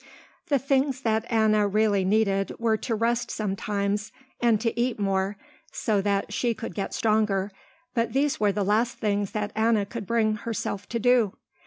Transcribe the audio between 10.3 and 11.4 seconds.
herself to do.